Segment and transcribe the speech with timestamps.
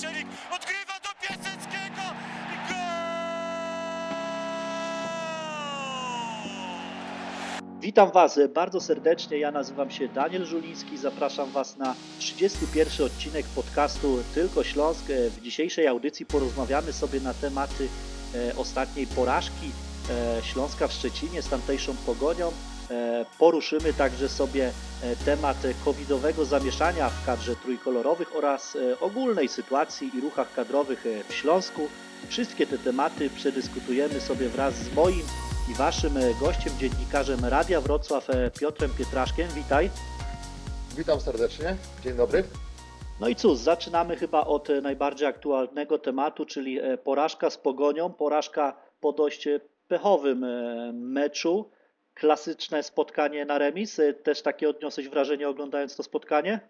[0.00, 2.02] Odgrywa do Piaseckiego
[2.70, 2.74] i!
[7.80, 9.38] Witam Was bardzo serdecznie.
[9.38, 10.98] Ja nazywam się Daniel Żuliński.
[10.98, 15.04] Zapraszam Was na 31 odcinek podcastu Tylko Śląsk.
[15.06, 17.88] W dzisiejszej audycji porozmawiamy sobie na tematy
[18.34, 19.70] e, ostatniej porażki
[20.10, 22.52] e, Śląska w Szczecinie z tamtejszą pogonią.
[22.90, 30.10] E, Poruszymy także sobie e, temat covidowego zamieszania w kadrze trójkolorowych oraz e, ogólnej sytuacji
[30.18, 31.88] i ruchach kadrowych w Śląsku.
[32.28, 35.22] Wszystkie te tematy przedyskutujemy sobie wraz z moim
[35.70, 38.26] i Waszym gościem, dziennikarzem Radia Wrocław
[38.60, 39.48] Piotrem Pietraszkiem.
[39.54, 39.90] Witaj.
[40.96, 42.44] Witam serdecznie, dzień dobry.
[43.20, 49.12] No i cóż, zaczynamy chyba od najbardziej aktualnego tematu, czyli porażka z Pogonią, porażka po
[49.12, 49.48] dość
[49.88, 50.46] pechowym
[50.92, 51.70] meczu.
[52.20, 53.98] Klasyczne spotkanie na remis.
[53.98, 56.60] E, Też takie odniosłeś wrażenie oglądając to spotkanie?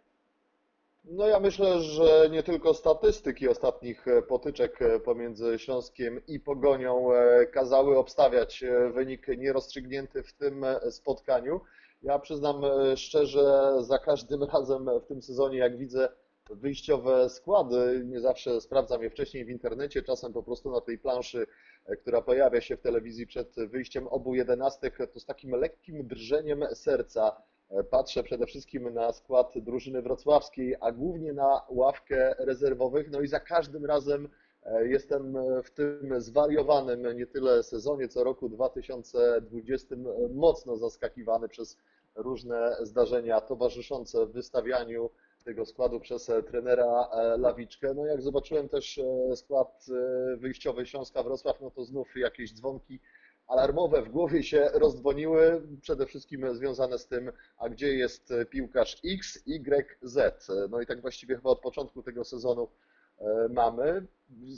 [1.05, 7.13] No ja myślę, że nie tylko statystyki ostatnich e, potyczek e, pomiędzy Śląskiem i Pogonią
[7.13, 11.61] e, kazały obstawiać wynik nierozstrzygnięty w tym spotkaniu.
[12.03, 12.63] Ja przyznam
[12.97, 16.09] szczerze, za każdym razem w tym sezonie, jak widzę
[16.51, 21.47] wyjściowe składy, nie zawsze sprawdzam je wcześniej w internecie, czasem po prostu na tej planszy,
[21.87, 26.65] e, która pojawia się w telewizji przed wyjściem obu jedenastek, to z takim lekkim drżeniem
[26.75, 33.11] serca E, Patrzę przede wszystkim na skład drużyny wrocławskiej, a głównie na ławkę rezerwowych.
[33.11, 34.29] No i za każdym razem
[34.63, 39.97] e, jestem w tym zwariowanym nie tyle sezonie, co roku 2020
[40.35, 41.79] mocno zaskakiwany przez
[42.15, 45.11] różne zdarzenia towarzyszące wystawianiu
[45.45, 47.95] tego składu przez e, trenera e, Lawiczkę.
[47.95, 49.87] No jak zobaczyłem też e, skład
[50.37, 53.01] wyjściowy Śląska Wrocław, no to znów jakieś dzwonki
[53.47, 59.43] alarmowe w głowie się rozdzwoniły, przede wszystkim związane z tym, a gdzie jest piłkarz X,
[59.47, 60.49] Y, Z.
[60.71, 62.69] No i tak właściwie chyba od początku tego sezonu
[63.51, 64.07] mamy.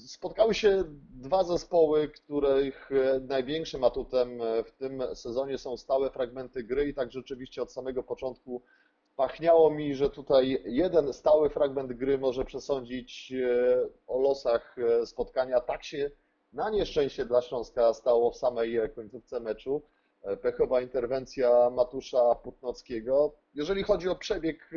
[0.07, 2.91] Spotkały się dwa zespoły, których
[3.29, 8.63] największym atutem w tym sezonie są stałe fragmenty gry i tak rzeczywiście od samego początku
[9.17, 15.61] pachniało mi, że tutaj jeden stały fragment gry może przesądzić e, o losach e, spotkania.
[15.61, 16.11] Tak się
[16.53, 19.83] na nieszczęście dla Śląska stało w samej końcówce meczu.
[20.23, 23.35] E, Pechowa interwencja Matusza Putnockiego.
[23.55, 24.71] Jeżeli chodzi o przebieg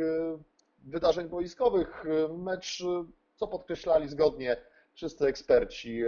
[0.84, 2.04] wydarzeń boiskowych,
[2.38, 2.82] mecz,
[3.34, 4.56] co podkreślali zgodnie
[4.92, 6.02] wszyscy eksperci,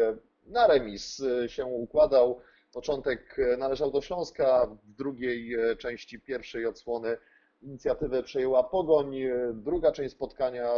[0.47, 2.41] na remis się układał.
[2.72, 7.17] Początek należał do Śląska, w drugiej części pierwszej odsłony
[7.62, 9.16] inicjatywę przejęła Pogoń.
[9.16, 10.69] E, Druga część spotkania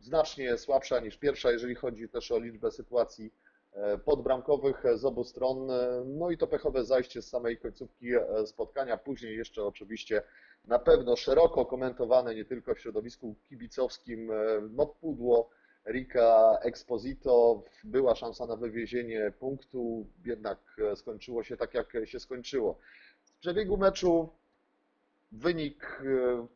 [0.00, 3.32] znacznie słabsza niż pierwsza, jeżeli chodzi też o liczbę sytuacji
[3.72, 5.70] e, podbramkowych z obu stron.
[5.70, 8.06] E, No i to pechowe zajście z samej końcówki
[8.46, 8.96] spotkania.
[8.96, 10.22] Później jeszcze oczywiście
[10.64, 14.30] na pewno szeroko komentowane nie tylko w środowisku kibicowskim
[14.70, 15.50] no pudło
[15.86, 17.62] Rika Exposito.
[17.84, 20.58] Była szansa na wywiezienie punktu, jednak
[20.94, 22.78] skończyło się tak, jak się skończyło.
[23.24, 24.28] W przebiegu meczu
[25.36, 26.46] wynik e,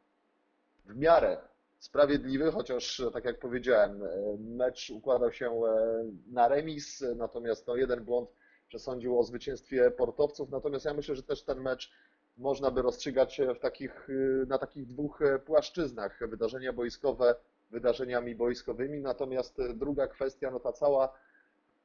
[0.84, 1.38] w miarę
[1.78, 4.08] sprawiedliwy, chociaż tak jak powiedziałem, e,
[4.38, 8.30] mecz układał się e, na remis, natomiast no, jeden błąd
[8.68, 11.92] przesądził o zwycięstwie portowców, natomiast ja myślę, że też ten mecz
[12.36, 14.08] można by rozstrzygać w takich,
[14.46, 16.18] na takich dwóch płaszczyznach.
[16.28, 17.34] Wydarzenia boiskowe
[17.70, 21.12] wydarzeniami boiskowymi, natomiast druga kwestia, no ta cała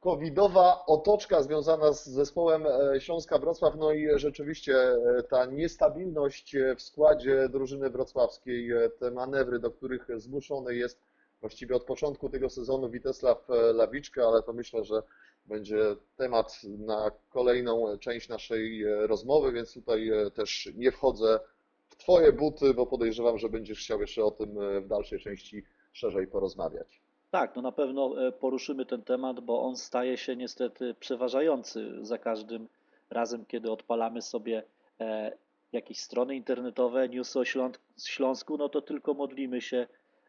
[0.05, 6.75] covidowa otoczka związana z zespołem e, Śląska Wrocław, no i rzeczywiście e, ta niestabilność e,
[6.75, 10.99] w składzie drużyny wrocławskiej, te manewry, do których zmuszony jest
[11.41, 15.03] właściwie od początku tego sezonu Witesław Lawiczka, ale to myślę, że
[15.45, 21.39] będzie temat na kolejną część naszej rozmowy, więc tutaj też nie wchodzę
[21.87, 24.49] w Twoje buty, bo podejrzewam, że będziesz chciał jeszcze o tym
[24.81, 27.04] w dalszej części szerzej porozmawiać.
[27.35, 32.17] Tak, no na pewno e, poruszymy ten temat, bo on staje się niestety przeważający za
[32.17, 32.67] każdym
[33.09, 34.63] razem, kiedy odpalamy sobie
[34.99, 35.31] e,
[35.71, 39.87] jakieś strony internetowe, newsy o Śląsk- Śląsku, no to tylko modlimy się,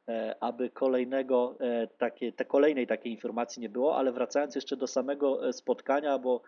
[0.09, 1.59] e, aby kolejnego,
[1.99, 6.41] takie, te kolejnej takiej informacji nie było, ale wracając jeszcze do samego spotkania, bo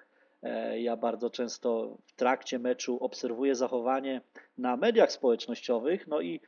[0.76, 4.20] ja bardzo często w trakcie meczu obserwuję zachowanie
[4.58, 6.40] na mediach społecznościowych, no i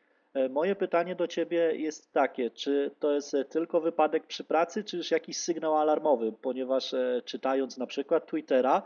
[0.51, 4.97] Moje pytanie do Ciebie jest takie, czy to jest e, tylko wypadek przy pracy, czy
[4.97, 8.83] już jakiś sygnał alarmowy, ponieważ e, czytając na przykład Twittera,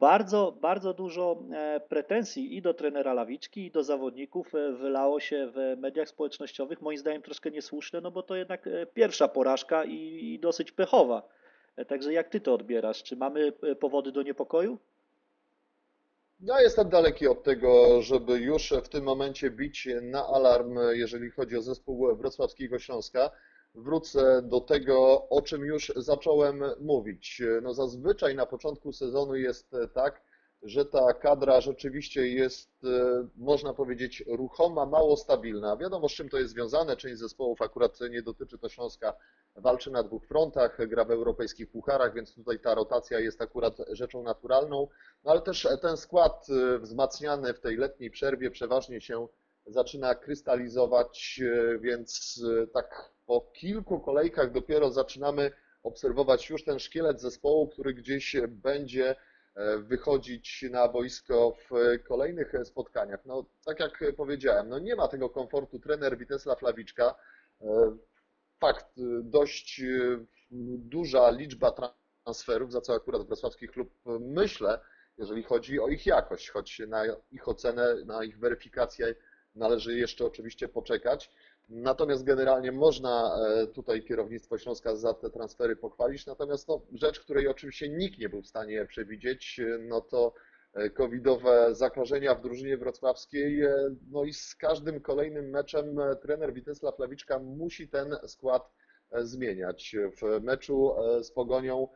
[0.00, 5.50] bardzo, bardzo dużo e, pretensji i do trenera Lawiczki, i do zawodników e, wylało się
[5.54, 9.94] w mediach społecznościowych, moim zdaniem troszkę niesłuszne, no bo to jednak e, pierwsza porażka i,
[10.34, 11.28] i dosyć pechowa.
[11.76, 13.02] E, Także jak Ty to odbierasz?
[13.02, 14.78] Czy mamy e, powody do niepokoju?
[16.40, 21.56] Ja jestem daleki od tego, żeby już w tym momencie bić na alarm, jeżeli chodzi
[21.56, 23.30] o zespół wrocławskiego Śląska.
[23.74, 27.42] wrócę do tego, o czym już zacząłem mówić.
[27.62, 30.22] No zazwyczaj na początku sezonu jest tak,
[30.66, 35.76] że ta kadra rzeczywiście jest, e, można powiedzieć, ruchoma, mało stabilna.
[35.76, 36.96] Wiadomo, z czym to jest związane.
[36.96, 39.14] Część zespołów akurat nie dotyczy to Śląska,
[39.56, 44.22] walczy na dwóch frontach, gra w europejskich pucharach, więc tutaj ta rotacja jest akurat rzeczą
[44.22, 44.88] naturalną.
[45.24, 49.28] No ale też ten skład e, wzmacniany w tej letniej przerwie przeważnie się
[49.66, 52.40] zaczyna krystalizować, e, więc
[52.72, 55.50] tak po kilku kolejkach dopiero zaczynamy
[55.82, 59.16] obserwować już ten szkielet zespołu, który gdzieś będzie
[59.78, 61.74] wychodzić na boisko w
[62.08, 63.24] kolejnych spotkaniach.
[63.24, 67.14] No, tak jak powiedziałem, no nie ma tego komfortu trener Witesla Flawiczka.
[67.60, 67.96] E,
[68.60, 68.86] fakt,
[69.22, 70.24] dość e,
[70.78, 71.92] duża liczba
[72.24, 74.80] transferów, za co akurat wrocławski klub myślę,
[75.18, 79.14] jeżeli chodzi o ich jakość, choć na ich ocenę, na ich weryfikację
[79.54, 81.30] należy jeszcze oczywiście poczekać.
[81.68, 86.26] Natomiast generalnie można e, tutaj kierownictwo Śląska za te transfery pochwalić.
[86.26, 90.34] Natomiast no, rzecz, której oczywiście nikt nie był w stanie przewidzieć, e, no to
[90.74, 93.62] e, covidowe zakażenia w drużynie wrocławskiej.
[94.10, 98.72] No i z każdym kolejnym meczem trener Witesław Lawiczka musi ten skład
[99.12, 99.96] zmieniać.
[100.22, 100.90] W meczu
[101.22, 101.88] z Pogonią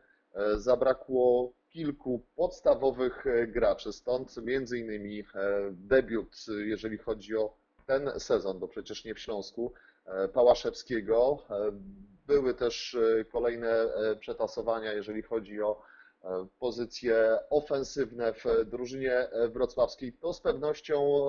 [0.55, 5.25] zabrakło kilku podstawowych graczy, stąd między innymi
[5.73, 7.60] debiut, jeżeli chodzi o
[7.91, 9.73] ten sezon, bo przecież nie w Śląsku,
[10.07, 11.39] e, Pałaszewskiego.
[11.51, 11.71] E,
[12.27, 13.87] były też e, kolejne
[14.21, 15.83] przetasowania, jeżeli chodzi o
[16.59, 20.13] pozycje ofensywne w drużynie wrocławskiej.
[20.13, 21.23] To z pewnością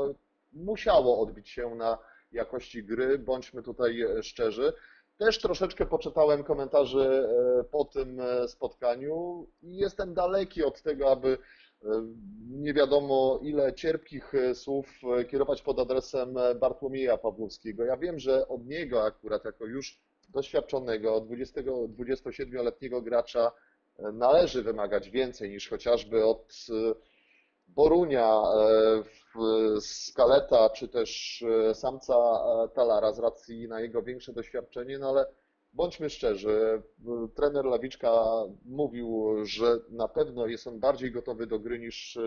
[0.54, 1.98] musiało odbić się na
[2.32, 4.74] jakości gry, bądźmy tutaj szczerzy.
[5.18, 7.28] Też troszeczkę poczytałem komentarzy
[7.72, 11.38] po tym spotkaniu i jestem daleki od tego, aby
[12.62, 14.88] nie wiadomo ile cierpkich e, słów
[15.20, 17.84] e, kierować pod adresem e, Bartłomieja Pawłowskiego.
[17.86, 20.00] Ja wiem, że od niego akurat jako już
[20.30, 23.52] doświadczonego 20, 27-letniego gracza
[24.14, 26.56] należy wymagać więcej niż chociażby od
[27.68, 28.42] Borunia,
[29.80, 31.44] Skaleta czy też
[31.74, 32.14] samca
[32.74, 35.26] Talara z racji na jego większe doświadczenie, no ale
[35.74, 36.82] bądźmy szczerzy,
[37.36, 38.24] trener Lawiczka
[38.66, 42.22] mówił, że na pewno jest on bardziej gotowy do gry niż e,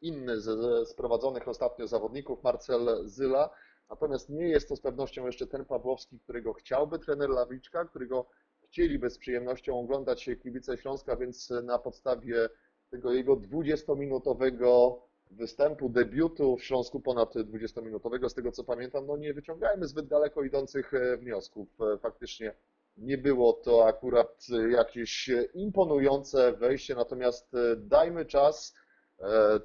[0.00, 3.50] inny ze sprowadzonych ostatnio zawodników, Marcel Zyla.
[3.90, 8.26] Natomiast nie jest to z pewnością jeszcze ten Pawłowski, którego chciałby trener Lawiczka, którego
[8.62, 12.48] chcieliby z przyjemnością oglądać się kibice Śląska, więc na podstawie
[12.90, 14.96] tego jego 20-minutowego
[15.30, 20.42] występu, debiutu w Śląsku ponad 20-minutowego, z tego co pamiętam, no nie wyciągajmy zbyt daleko
[20.42, 21.68] idących e, wniosków.
[21.80, 22.54] E, faktycznie
[22.96, 28.74] nie było to akurat jakieś imponujące wejście, natomiast e, dajmy czas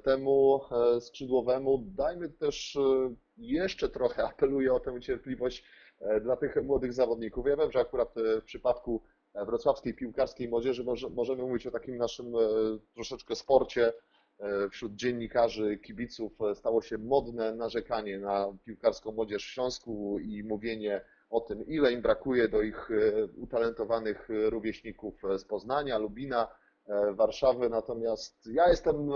[0.02, 0.60] temu
[1.00, 2.78] skrzydłowemu, dajmy też
[3.36, 5.64] jeszcze trochę, apeluję o tę cierpliwość
[6.22, 7.46] dla tych młodych zawodników.
[7.46, 9.02] Ja wiem, że akurat w przypadku
[9.34, 12.32] wrocławskiej piłkarskiej młodzieży możemy mówić o takim naszym
[12.94, 13.92] troszeczkę sporcie
[14.70, 21.00] wśród dziennikarzy, kibiców e, stało się modne narzekanie na piłkarską młodzież w Śląsku i mówienie
[21.30, 26.48] o tym, ile im brakuje do ich e, utalentowanych rówieśników z Poznania, Lubina,
[27.12, 27.68] Warszawy.
[27.68, 29.10] Natomiast ja jestem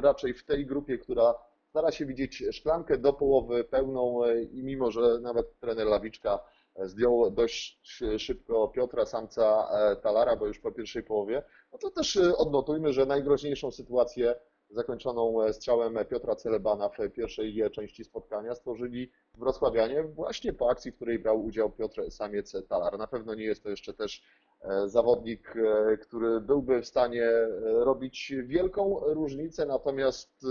[0.00, 1.34] raczej w tej grupie, która
[1.68, 4.20] stara się widzieć szklankę do połowy pełną
[4.52, 6.38] i mimo, że nawet trener Lawiczka
[6.76, 7.80] zdjął dość
[8.18, 9.68] szybko Piotra Samca
[10.02, 14.34] Talara, bo już po pierwszej połowie, no to też odnotujmy, że najgroźniejszą sytuację
[14.72, 20.96] zakończoną e, strzałem Piotra Celebana w pierwszej części spotkania stworzyli wrocławianie właśnie po akcji, w
[20.96, 22.98] której brał udział Piotr Samiec-Talar.
[22.98, 24.22] Na pewno nie jest to jeszcze też
[24.60, 27.30] e, zawodnik, e, który byłby w stanie
[27.62, 30.46] robić wielką różnicę, natomiast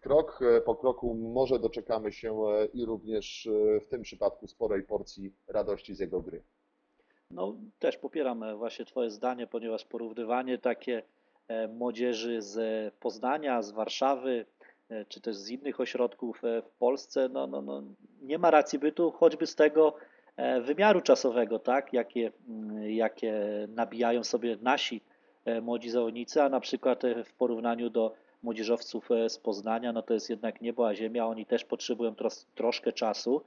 [0.00, 2.42] krok po kroku może doczekamy się
[2.74, 3.48] i również
[3.80, 6.42] w tym przypadku sporej porcji radości z jego gry.
[7.30, 11.02] No, też popieram właśnie Twoje zdanie, ponieważ porównywanie takie
[11.50, 14.46] E, młodzieży z Poznania, z Warszawy,
[14.90, 17.82] e, czy też z innych ośrodków e, w Polsce, no, no, no,
[18.22, 19.94] nie ma racji bytu, choćby z tego
[20.62, 23.34] wymiaru czasowego, tak, jakie, mm, jakie
[23.68, 25.00] nabijają sobie nasi
[25.62, 30.60] młodzi zawodnicy, a na przykład w porównaniu do młodzieżowców z Poznania, no to jest jednak
[30.60, 33.42] niebo a ziemia, oni też potrzebują tros, troszkę czasu.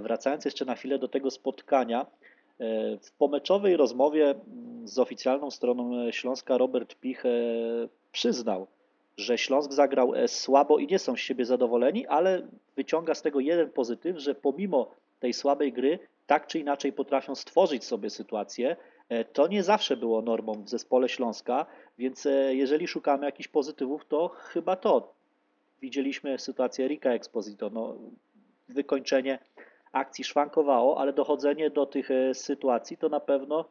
[0.00, 2.06] Wracając jeszcze na chwilę do tego spotkania,
[3.02, 4.34] w pomeczowej rozmowie
[4.84, 7.30] z oficjalną stroną Śląska Robert Pich e,
[8.12, 8.66] przyznał,
[9.16, 12.42] że Śląsk zagrał e, słabo i nie są z siebie zadowoleni, ale
[12.76, 17.84] wyciąga z tego jeden pozytyw, że pomimo tej słabej gry tak czy inaczej potrafią stworzyć
[17.84, 18.76] sobie sytuację.
[19.08, 21.66] E, to nie zawsze było normą w zespole Śląska,
[21.98, 25.12] więc jeżeli szukamy jakichś pozytywów, to chyba to.
[25.82, 27.94] Widzieliśmy sytuację Rika Exposito, no,
[28.68, 29.38] wykończenie
[29.92, 33.64] akcji szwankowało, ale dochodzenie do tych e, sytuacji to na pewno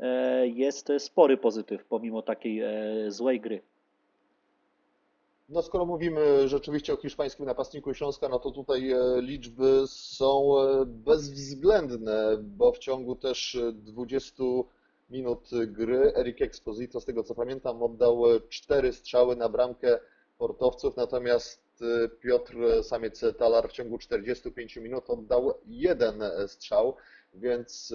[0.00, 2.70] e, jest spory pozytyw pomimo takiej e,
[3.10, 3.62] złej gry.
[5.48, 10.86] No skoro mówimy rzeczywiście o hiszpańskim napastniku Śląska, no to tutaj e, liczby są e,
[10.86, 14.42] bezwzględne, bo w ciągu też 20
[15.10, 19.98] minut gry Eric Exposito, z tego co pamiętam, oddał cztery strzały na bramkę
[20.38, 26.96] portowców, natomiast e, Piotr Samiec-Talar w ciągu 45 minut oddał jeden strzał,
[27.34, 27.94] więc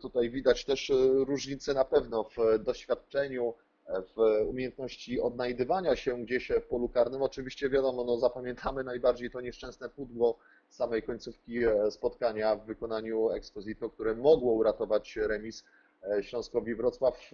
[0.00, 0.92] tutaj widać też
[1.26, 3.54] różnicę na pewno w doświadczeniu,
[3.88, 7.22] w umiejętności odnajdywania się gdzieś w polu karnym.
[7.22, 11.58] Oczywiście wiadomo, no zapamiętamy najbardziej to nieszczęsne pudło samej końcówki
[11.90, 15.64] spotkania w wykonaniu Exposito, które mogło uratować remis
[16.22, 17.30] Śląskowi Wrocław.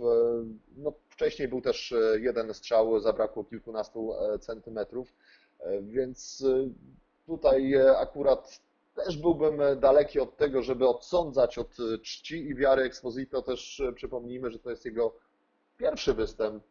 [0.76, 5.14] No, wcześniej był też jeden strzał, zabrakło kilkunastu centymetrów,
[5.82, 6.44] więc
[7.26, 8.60] tutaj akurat
[8.94, 13.42] też byłbym daleki od tego, żeby odsądzać od czci i wiary Exposito.
[13.42, 15.14] Też przypomnijmy, że to jest jego
[15.76, 16.64] pierwszy występ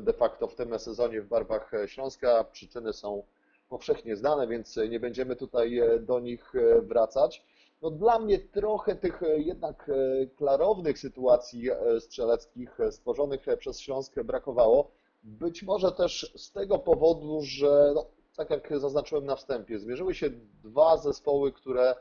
[0.00, 2.44] de facto w tym sezonie w barwach Śląska.
[2.44, 3.22] Przyczyny są
[3.68, 6.52] powszechnie znane, więc nie będziemy tutaj do nich
[6.82, 7.44] wracać.
[7.82, 9.90] No dla mnie trochę tych jednak
[10.36, 11.68] klarownych sytuacji
[12.00, 14.90] strzeleckich stworzonych przez Śląsk brakowało.
[15.22, 18.06] Być może też z tego powodu, że no,
[18.36, 20.30] tak jak zaznaczyłem na wstępie, zmierzyły się
[20.64, 21.94] dwa zespoły, które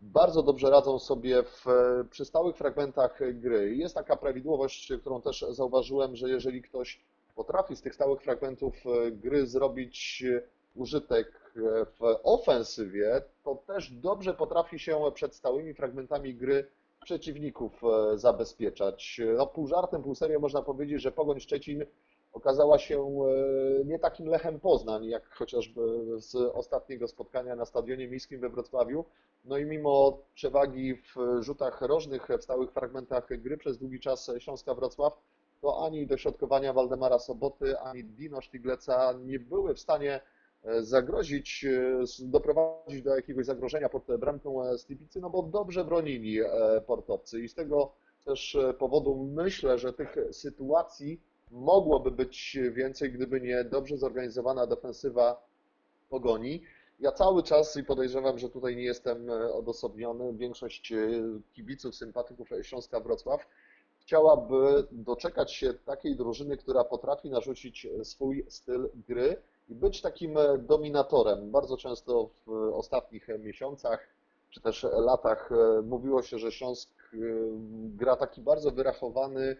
[0.00, 1.64] bardzo dobrze radzą sobie w,
[2.10, 3.76] przy stałych fragmentach gry.
[3.76, 7.00] Jest taka prawidłowość, którą też zauważyłem, że jeżeli ktoś
[7.34, 8.74] potrafi z tych stałych fragmentów
[9.12, 10.24] gry zrobić
[10.74, 11.52] użytek
[11.98, 16.66] w ofensywie, to też dobrze potrafi się przed stałymi fragmentami gry
[17.04, 17.82] przeciwników
[18.14, 19.20] zabezpieczać.
[19.36, 21.84] No, pół żartem, pół serio można powiedzieć, że Pogoń Szczecin
[22.32, 23.18] okazała się
[23.84, 25.80] nie takim Lechem Poznań, jak chociażby
[26.20, 29.04] z ostatniego spotkania na Stadionie Miejskim we Wrocławiu.
[29.44, 34.74] No i mimo przewagi w rzutach rożnych, w stałych fragmentach gry przez długi czas Śląska
[34.74, 35.20] Wrocław,
[35.60, 40.20] to ani dośrodkowania Waldemara Soboty, ani Dino Sztigleca nie były w stanie
[40.80, 41.66] zagrozić,
[42.18, 46.38] doprowadzić do jakiegoś zagrożenia pod bramką Stipicy, no bo dobrze bronili
[46.86, 47.40] portowcy.
[47.40, 47.92] I z tego
[48.24, 55.48] też powodu myślę, że tych sytuacji mogłoby być więcej, gdyby nie dobrze zorganizowana defensywa
[56.08, 56.62] Pogoni.
[57.00, 60.92] Ja cały czas i podejrzewam, że tutaj nie jestem odosobniony, większość
[61.52, 63.46] kibiców, sympatyków Śląska Wrocław
[64.00, 69.36] chciałaby doczekać się takiej drużyny, która potrafi narzucić swój styl gry
[69.70, 71.50] i być takim dominatorem.
[71.50, 74.08] Bardzo często w ostatnich miesiącach
[74.50, 75.50] czy też latach
[75.82, 76.90] mówiło się, że Śląsk
[77.72, 79.56] gra taki bardzo wyrachowany,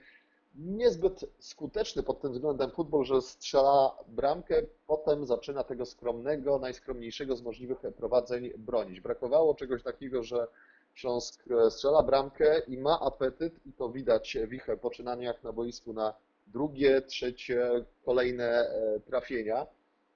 [0.54, 7.42] niezbyt skuteczny pod tym względem futbol, że strzela bramkę, potem zaczyna tego skromnego, najskromniejszego z
[7.42, 9.00] możliwych prowadzeń bronić.
[9.00, 10.46] Brakowało czegoś takiego, że
[10.94, 16.14] Śląsk strzela bramkę i ma apetyt i to widać w ich poczynaniach na boisku na
[16.46, 18.70] drugie, trzecie, kolejne
[19.06, 19.66] trafienia.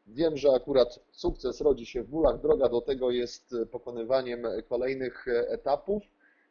[0.07, 6.03] Wiem, że akurat sukces rodzi się w bólach, droga do tego jest pokonywaniem kolejnych etapów.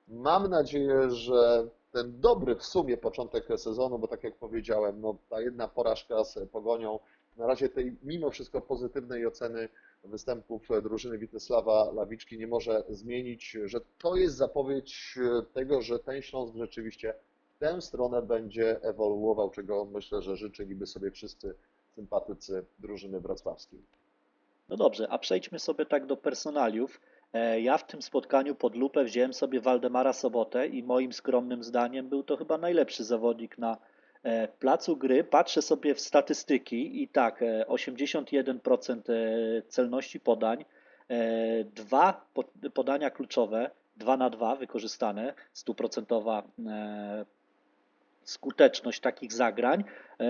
[0.07, 5.41] Mam nadzieję, że ten dobry w sumie początek sezonu, bo tak jak powiedziałem, no, ta
[5.41, 6.99] jedna porażka z Pogonią,
[7.37, 9.69] na razie tej mimo wszystko pozytywnej oceny
[10.03, 15.19] występów drużyny Witysława Lawiczki nie może zmienić, że to jest zapowiedź
[15.53, 17.13] tego, że ten Śląsk rzeczywiście
[17.55, 21.55] w tę stronę będzie ewoluował, czego myślę, że życzyliby sobie wszyscy
[21.95, 23.79] sympatycy drużyny wrocławskiej.
[24.69, 27.01] No dobrze, a przejdźmy sobie tak do personaliów.
[27.61, 32.23] Ja w tym spotkaniu pod lupę wziąłem sobie Waldemara Sobotę i moim skromnym zdaniem był
[32.23, 33.77] to chyba najlepszy zawodnik na
[34.59, 35.23] placu gry.
[35.23, 39.01] Patrzę sobie w statystyki i tak, 81%
[39.67, 40.65] celności podań,
[41.65, 42.25] dwa
[42.73, 46.43] podania kluczowe, 2 na 2 wykorzystane, stuprocentowa
[48.23, 49.83] skuteczność takich zagrań,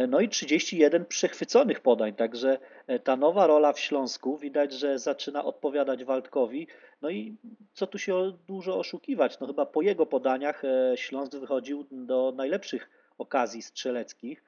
[0.07, 2.57] no i 31 przechwyconych podań, także
[3.03, 6.67] ta nowa rola w Śląsku widać, że zaczyna odpowiadać Waldkowi,
[7.01, 7.37] no i
[7.73, 10.61] co tu się dużo oszukiwać, no chyba po jego podaniach
[10.95, 14.43] Śląsk wychodził do najlepszych okazji strzeleckich,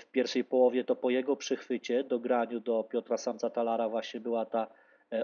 [0.00, 4.66] w pierwszej połowie to po jego przechwycie, dograniu do Piotra Samca Talara właśnie była ta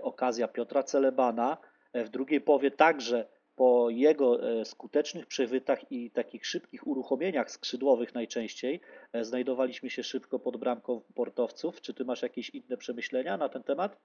[0.03, 1.57] okazja Piotra Celebana,
[1.95, 3.27] w drugiej połowie także
[3.57, 8.81] po jego skutecznych przechwytach i takich szybkich uruchomieniach skrzydłowych najczęściej
[9.23, 11.81] znajdowaliśmy się szybko pod bramką portowców.
[11.81, 13.97] Czy ty masz jakieś inne przemyślenia na ten temat?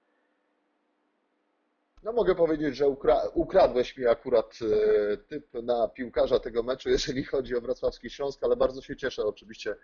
[2.02, 4.58] No mogę powiedzieć, że ukra ukradłeś mi akurat
[5.28, 9.70] typ na piłkarza tego meczu, jeżeli chodzi o wrocławski Śląsk, ale bardzo się cieszę oczywiście
[9.70, 9.76] e,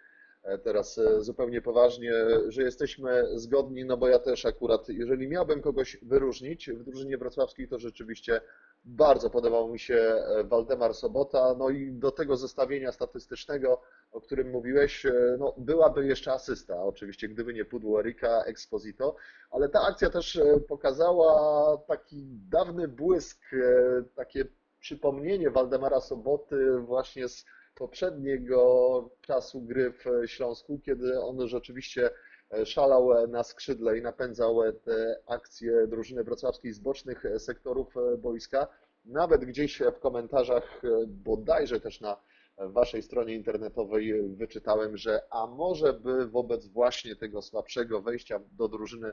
[0.64, 2.12] teraz e, zupełnie poważnie,
[2.48, 7.68] że jesteśmy zgodni, no bo ja też akurat, jeżeli miałbym kogoś wyróżnić w drużynie wrocławskiej,
[7.68, 8.40] to rzeczywiście
[8.84, 13.80] bardzo podobał mi się e, Waldemar Sobota, no i do tego zestawienia statystycznego,
[14.12, 19.16] o którym mówiłeś, e, no byłaby jeszcze asysta, oczywiście, gdyby nie pudło Erika Exposito,
[19.50, 24.44] ale ta akcja też e, pokazała taki dawny błysk, e, takie
[24.80, 27.44] przypomnienie Waldemara Soboty właśnie z
[27.78, 32.10] poprzedniego czasu gry w Śląsku, kiedy on rzeczywiście
[32.50, 38.66] e, szalał na skrzydle i napędzał te akcje drużyny wrocławskiej z bocznych sektorów e, boiska.
[39.04, 42.16] Nawet gdzieś w komentarzach, e, bodajże też na
[42.58, 49.08] waszej stronie internetowej wyczytałem, że a może by wobec właśnie tego słabszego wejścia do drużyny
[49.08, 49.12] e,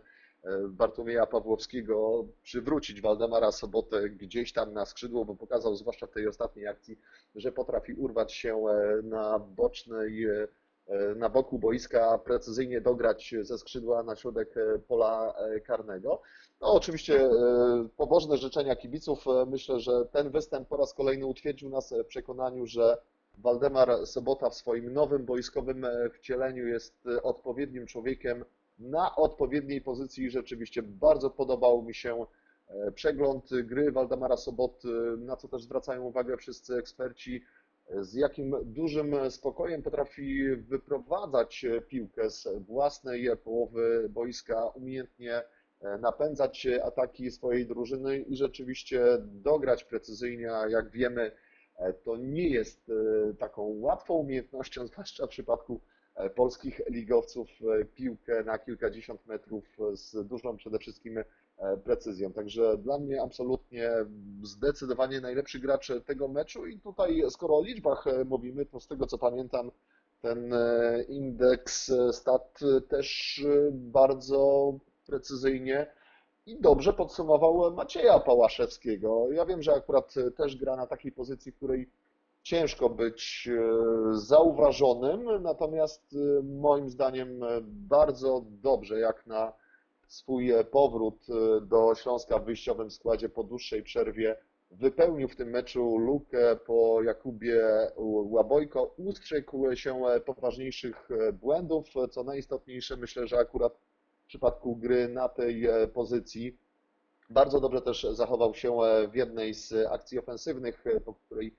[0.69, 6.67] Bartłomieja Pawłowskiego przywrócić Waldemara Sobotę gdzieś tam na skrzydło, bo pokazał zwłaszcza w tej ostatniej
[6.67, 6.99] akcji,
[7.35, 10.47] że potrafi urwać się e, na bocznej, e,
[11.15, 16.21] na boku boiska, precyzyjnie dograć ze skrzydła na środek e, pola e, karnego.
[16.61, 17.29] No oczywiście e,
[17.97, 19.27] pobożne życzenia kibiców.
[19.27, 22.97] E, Myślę, że ten występ po raz kolejny utwierdził nas w przekonaniu, że
[23.37, 28.45] Waldemar Sobota w swoim nowym boiskowym e, wcieleniu jest e, odpowiednim człowiekiem
[28.79, 30.29] na odpowiedniej pozycji.
[30.29, 32.25] Rzeczywiście bardzo podobał mi się
[32.67, 37.41] e, przegląd gry Waldemara Soboty, na co też zwracają uwagę wszyscy eksperci,
[38.01, 45.43] z jakim dużym spokojem potrafi wyprowadzać piłkę z własnej połowy boiska, umiejętnie
[45.81, 51.31] e, napędzać ataki swojej drużyny i rzeczywiście dograć precyzyjnie, a jak wiemy,
[51.77, 52.91] E, To nie jest
[53.39, 55.81] taką łatwą umiejętnością, zwłaszcza w przypadku
[56.35, 57.49] polskich ligowców,
[57.81, 61.23] e, piłkę na kilkadziesiąt metrów z dużą przede wszystkim e,
[61.77, 62.33] precyzją.
[62.33, 63.91] Także dla mnie absolutnie
[64.43, 69.07] zdecydowanie najlepszy gracz tego meczu i tutaj skoro o liczbach e, mówimy, to z tego
[69.07, 69.71] co pamiętam,
[70.25, 74.73] ten e, indeks e, stat też e, bardzo
[75.05, 75.87] precyzyjnie
[76.45, 79.27] i dobrze podsumował Macieja Pałaszewskiego.
[79.31, 81.89] Ja wiem, że akurat też gra na takiej pozycji, której
[82.45, 89.53] ciężko być e, zauważonym, natomiast e, moim zdaniem e, bardzo dobrze, jak na
[90.07, 91.27] swój powrót
[91.61, 94.35] do Śląska w wyjściowym składzie po dłuższej przerwie,
[94.71, 97.61] wypełnił w tym meczu lukę po Jakubie
[98.29, 103.73] Łabojko, ustrzegł się poważniejszych błędów, co najistotniejsze, myślę, że akurat
[104.23, 106.57] w przypadku gry na tej pozycji.
[107.29, 108.77] Bardzo dobrze też zachował się
[109.11, 111.55] w jednej z akcji ofensywnych, po której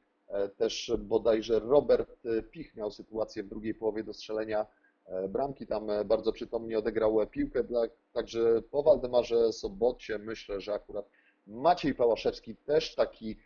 [0.57, 4.67] też bodajże Robert Pich miał sytuację w drugiej połowie do strzelenia
[5.07, 5.67] e, bramki.
[5.67, 7.65] Tam e, bardzo przytomnie odegrał e, piłkę.
[7.65, 11.09] Dla, także po Waldemarze Sobocie myślę, że akurat
[11.47, 13.37] Maciej Pałaszewski też taki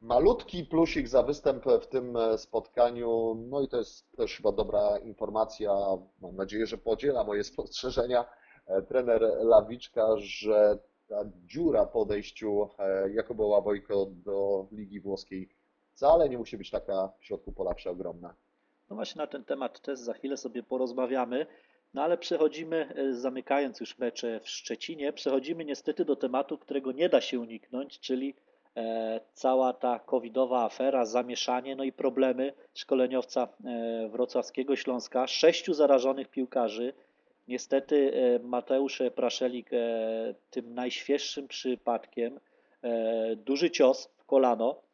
[0.00, 3.34] malutki plusik za występ w tym e, spotkaniu.
[3.50, 5.72] No i to jest też chyba dobra informacja.
[6.22, 8.24] Mam nadzieję, że podziela moje spostrzeżenia
[8.66, 13.44] e, trener Lawiczka, że ta dziura po odejściu e, Jakuba
[14.08, 15.48] do Ligi Włoskiej
[15.98, 18.34] wcale nie musi być taka w środku pola przeogromna.
[18.90, 21.46] No właśnie na ten temat też za chwilę sobie porozmawiamy.
[21.94, 27.08] No ale przechodzimy, e, zamykając już mecze w Szczecinie, przechodzimy niestety do tematu, którego nie
[27.08, 28.34] da się uniknąć, czyli
[28.76, 35.26] e, cała ta covidowa afera, zamieszanie, no i problemy szkoleniowca e, wrocławskiego Śląska.
[35.26, 36.92] Sześciu zarażonych piłkarzy.
[37.48, 39.70] Niestety Mateusz Praszelik
[40.50, 42.40] tym najświeższym przypadkiem.
[43.36, 44.87] Duży cios w kolano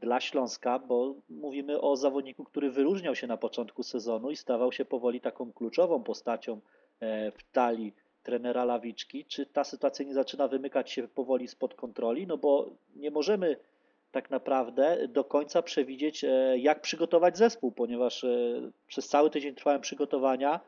[0.00, 4.84] dla Śląska, bo mówimy o zawodniku, który wyróżniał się na początku sezonu i stawał się
[4.84, 6.60] powoli taką kluczową postacią
[7.00, 9.24] e, w talii trenera Lawiczki.
[9.24, 12.26] Czy ta sytuacja nie zaczyna wymykać się powoli spod kontroli?
[12.26, 13.56] No bo nie możemy
[14.12, 18.28] tak naprawdę do końca przewidzieć, e, jak przygotować zespół, ponieważ e,
[18.86, 20.60] przez cały tydzień trwają przygotowania,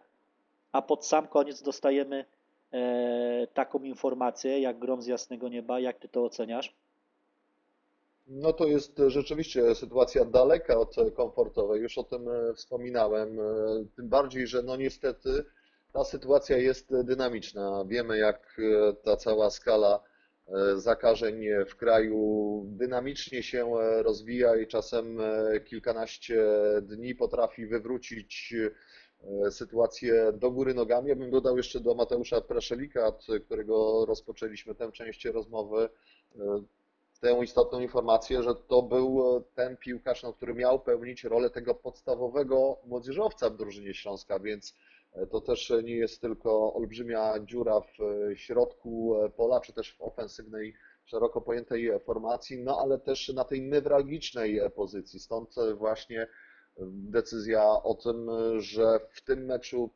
[0.73, 2.25] a pod sam koniec dostajemy
[2.73, 5.81] e, taką informację, jak grom z jasnego nieba.
[5.81, 6.75] Jak ty to oceniasz?
[8.27, 13.45] No to jest rzeczywiście sytuacja daleka od komfortowej, już o tym e, wspominałem, e,
[13.97, 15.45] tym bardziej, że no niestety
[15.93, 17.85] ta sytuacja jest dynamiczna.
[17.89, 20.03] Wiemy, jak e, ta cała skala
[20.77, 25.19] zakażeń w kraju dynamicznie się rozwija i czasem
[25.65, 26.45] kilkanaście
[26.83, 28.55] dni potrafi wywrócić
[29.51, 31.09] sytuację do góry nogami.
[31.09, 35.89] Ja bym dodał jeszcze do Mateusza Praszelika, od którego rozpoczęliśmy tę część rozmowy,
[37.27, 42.79] tę istotną informację, że to był ten piłkarz, no, który miał pełnić rolę tego podstawowego
[42.85, 44.75] młodzieżowca w drużynie Śląska, więc
[45.13, 49.97] e, to też nie jest tylko olbrzymia dziura w e, środku e, pola, czy też
[49.97, 55.21] w ofensywnej, szeroko pojętej formacji, no ale też na tej newralgicznej pozycji.
[55.21, 56.27] Stąd właśnie
[56.89, 59.91] decyzja o tym, że w tym meczu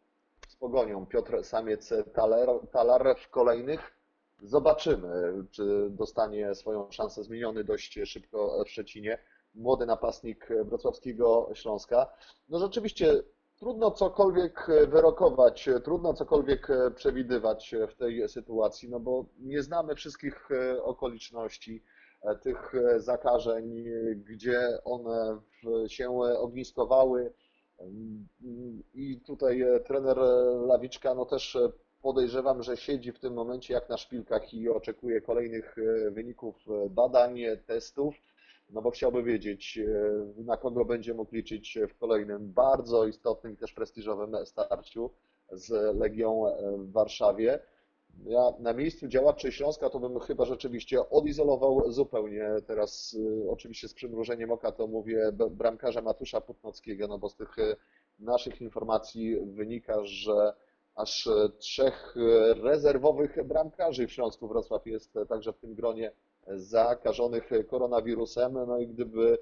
[0.49, 4.00] z Pogonią Piotr Samiec Talar, Talar w kolejnych
[4.43, 9.19] zobaczymy, czy dostanie swoją szansę zmieniony dość szybko w Szczecinie.
[9.55, 12.07] Młody napastnik wrocławskiego Śląska.
[12.49, 13.23] No rzeczywiście
[13.59, 20.49] trudno cokolwiek wyrokować, trudno cokolwiek przewidywać w tej sytuacji, no bo nie znamy wszystkich
[20.83, 21.83] okoliczności
[22.43, 23.85] tych zakażeń,
[24.17, 25.41] gdzie one
[25.89, 27.33] się ogniskowały.
[28.95, 30.17] I tutaj trener
[30.67, 31.59] Lawiczka no też
[32.03, 35.77] podejrzewam, że siedzi w tym momencie jak na szpilkach i oczekuje kolejnych
[36.11, 38.15] wyników badań, testów,
[38.71, 39.79] no bo chciałby wiedzieć,
[40.37, 45.11] na kogo będzie mógł liczyć w kolejnym bardzo istotnym i też prestiżowym starciu
[45.53, 46.45] z Legią
[46.79, 47.59] w Warszawie.
[48.27, 53.17] Ja na miejscu działaczy Śląska to bym chyba rzeczywiście odizolował zupełnie teraz,
[53.51, 57.57] oczywiście z przymrużeniem oka to mówię bramkarza Matusza Putnockiego, no bo z tych
[58.19, 60.53] naszych informacji wynika, że
[61.01, 62.15] aż trzech
[62.63, 66.13] rezerwowych bramkarzy w Śląsku Wrocław jest także w tym gronie
[66.47, 68.53] zakażonych koronawirusem.
[68.53, 69.39] No i gdyby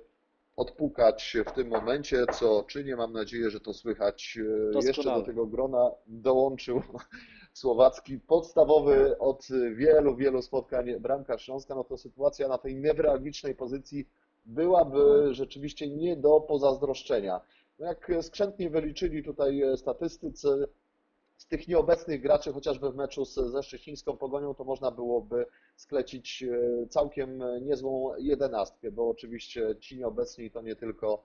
[0.57, 4.39] odpukać w tym momencie, co czynię, mam nadzieję, że to słychać,
[4.73, 4.87] Doskonale.
[4.87, 6.83] jeszcze do tego grona dołączył
[7.53, 14.09] słowacki podstawowy od wielu, wielu spotkań bramkarz Śląska, no to sytuacja na tej newralgicznej pozycji
[14.47, 17.41] byłaby rzeczywiście nie do pozazdroszczenia.
[17.79, 20.69] No jak skrzętnie wyliczyli tutaj statystycy,
[21.39, 25.47] z tych nieobecnych graczy, chociażby w meczu ze szczecińską Pogonią, to można byłoby
[25.77, 26.45] sklecić
[26.89, 31.23] całkiem niezłą jedenastkę, bo oczywiście ci nieobecni to nie tylko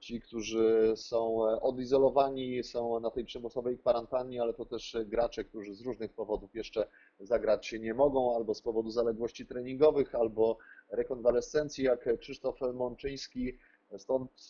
[0.00, 5.80] ci, którzy są odizolowani, są na tej przymusowej kwarantannie, ale to też gracze, którzy z
[5.80, 6.88] różnych powodów jeszcze
[7.20, 10.58] zagrać nie mogą, albo z powodu zaległości treningowych, albo
[10.90, 13.58] rekonwalescencji, jak Krzysztof Mączyński.
[13.98, 14.48] Stąd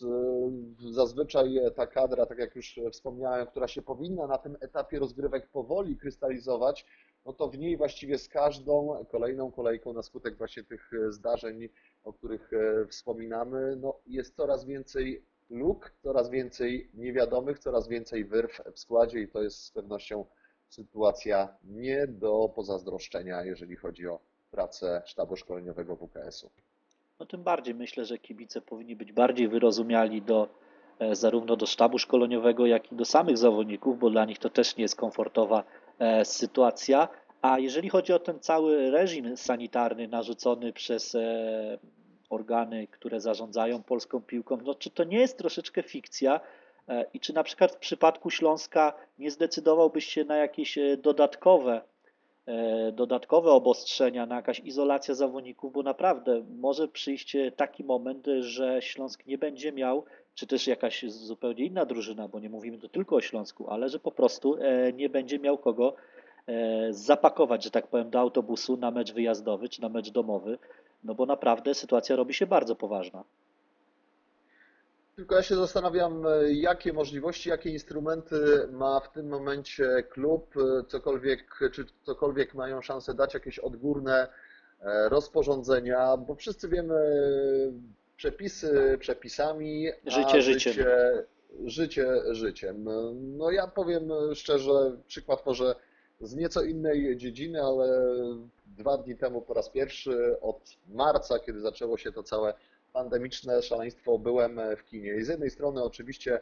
[0.91, 5.97] zazwyczaj ta kadra, tak jak już wspomniałem, która się powinna na tym etapie rozgrywek powoli
[5.97, 6.87] krystalizować,
[7.27, 11.69] no to w niej właściwie z każdą kolejną kolejką na skutek właśnie tych zdarzeń,
[12.05, 12.51] o których
[12.89, 19.29] wspominamy, no jest coraz więcej luk, coraz więcej niewiadomych, coraz więcej wyrw w składzie i
[19.29, 20.25] to jest z pewnością
[20.69, 26.51] sytuacja nie do pozazdroszczenia, jeżeli chodzi o pracę sztabu szkoleniowego WKS-u.
[27.20, 30.48] No tym bardziej myślę, że kibice powinni być bardziej wyrozumiali do,
[30.98, 34.77] e, zarówno do sztabu szkoleniowego, jak i do samych zawodników, bo dla nich to też
[34.77, 35.64] nie jest komfortowa
[35.98, 37.09] e, sytuacja.
[37.42, 41.79] A jeżeli chodzi o ten cały reżim sanitarny narzucony przez e,
[42.31, 46.40] organy, które zarządzają polską piłką, no czy to nie jest troszeczkę fikcja?
[47.14, 51.81] I czy na przykład w przypadku Śląska nie zdecydowałbyś się na jakieś dodatkowe
[52.93, 59.39] dodatkowe obostrzenia, na jakaś izolacja zawodników, bo naprawdę może przyjść taki moment, że Śląsk nie
[59.39, 63.71] będzie miał, czy też jakaś zupełnie inna drużyna, bo nie mówimy tu tylko o Śląsku,
[63.71, 64.57] ale że po prostu
[64.95, 65.95] nie będzie miał kogo
[66.91, 70.59] zapakować, że tak powiem, do autobusu na mecz wyjazdowy czy na mecz domowy,
[71.05, 73.25] no bo naprawdę sytuacja robi się bardzo poważna.
[75.16, 80.55] Tylko ja się zastanawiam, jakie możliwości, jakie instrumenty ma w tym momencie klub,
[80.88, 84.29] cokolwiek, czy cokolwiek mają szansę dać, jakieś odgórne
[85.09, 86.94] rozporządzenia, bo wszyscy wiemy
[88.16, 90.72] przepisy przepisami, a Życie życiem.
[90.72, 91.25] życie,
[91.64, 92.88] życie życiem.
[93.37, 95.75] No ja powiem szczerze, przykład może
[96.20, 98.14] z nieco innej dziedziny, ale
[98.66, 102.55] dwa dni temu po raz pierwszy od marca, kiedy zaczęło się to całe
[102.93, 105.15] pandemiczne szaleństwo byłem w kinie.
[105.17, 106.41] I z jednej strony oczywiście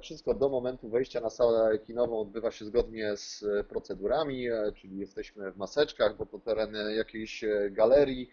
[0.00, 5.56] wszystko do momentu wejścia na salę kinową odbywa się zgodnie z procedurami, czyli jesteśmy w
[5.56, 8.30] maseczkach, bo to teren jakiejś galerii,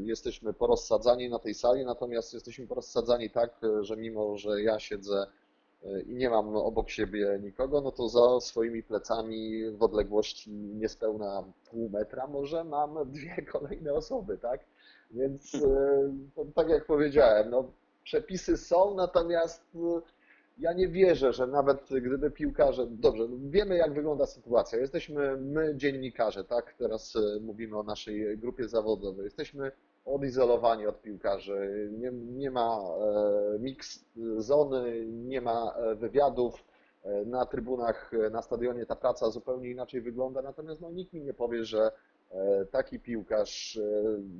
[0.00, 5.26] jesteśmy porozsadzani na tej sali, natomiast jesteśmy porozsadzani tak, że mimo, że ja siedzę
[6.06, 11.88] i nie mam obok siebie nikogo, no to za swoimi plecami w odległości niespełna pół
[11.90, 14.60] metra może mam dwie kolejne osoby, tak?
[15.10, 15.52] Więc
[16.34, 17.70] to, tak jak powiedziałem, no,
[18.04, 19.64] przepisy są, natomiast
[20.58, 24.78] ja nie wierzę, że nawet gdyby piłkarze, dobrze, wiemy jak wygląda sytuacja.
[24.78, 26.74] Jesteśmy my dziennikarze, tak?
[26.78, 29.24] Teraz mówimy o naszej grupie zawodowej.
[29.24, 29.72] Jesteśmy
[30.04, 31.90] odizolowani od piłkarzy.
[31.98, 32.80] Nie, nie ma
[33.60, 34.04] mix
[34.36, 36.64] zony, nie ma wywiadów.
[37.26, 41.64] Na trybunach, na stadionie ta praca zupełnie inaczej wygląda, natomiast no, nikt mi nie powie,
[41.64, 41.92] że
[42.70, 43.80] taki piłkarz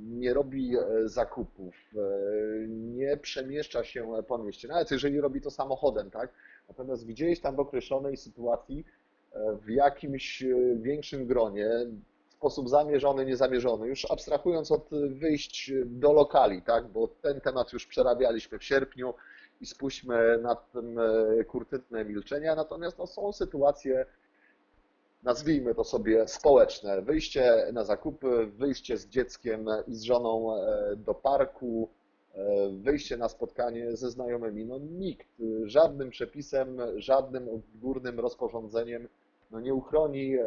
[0.09, 0.72] nie robi
[1.05, 1.74] zakupów,
[2.68, 6.31] nie przemieszcza się po mieście, nawet jeżeli robi to samochodem, tak?
[6.68, 8.85] Natomiast gdzieś tam w określonej sytuacji,
[9.62, 10.44] w jakimś
[10.77, 11.70] większym gronie,
[12.29, 16.88] w sposób zamierzony, niezamierzony, już abstrahując od wyjść do lokali, tak?
[16.88, 19.14] Bo ten temat już przerabialiśmy w sierpniu
[19.61, 22.55] i spuśćmy nad tym e, kurtytne milczenia.
[22.55, 24.07] Natomiast no, są sytuacje,
[25.22, 27.02] nazwijmy to sobie społeczne.
[27.02, 31.88] Wyjście na zakupy, wyjście z dzieckiem i z żoną e, do parku,
[32.35, 34.64] e, wyjście na spotkanie ze znajomymi.
[34.64, 35.28] No nikt
[35.64, 39.09] żadnym przepisem, żadnym odgórnym rozporządzeniem
[39.50, 40.44] no, nie uchroni e,